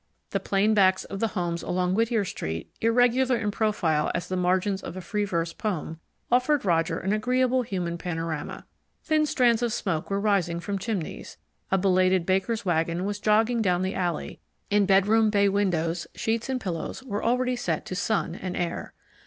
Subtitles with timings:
[0.31, 4.81] The plain backs of the homes along Whittier Street, irregular in profile as the margins
[4.81, 5.99] of a free verse poem,
[6.31, 8.65] offered Roger an agreeable human panorama.
[9.03, 11.37] Thin strands of smoke were rising from chimneys;
[11.69, 14.39] a belated baker's wagon was joggling down the alley;
[14.71, 18.95] in bedroom bay windows sheets and pillows were already set to sun and air.